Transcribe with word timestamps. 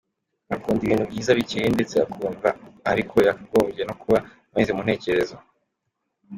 Akunda 0.55 0.81
ibintu 0.83 1.05
byiza 1.11 1.37
bikeye 1.39 1.67
ndetse 1.75 1.95
akumva 2.05 2.49
ariko 2.91 3.15
yakagombye 3.27 3.81
no 3.85 3.95
kuba 4.01 4.17
ameze 4.51 4.71
mu 4.75 4.81
ntekerezo. 4.85 5.35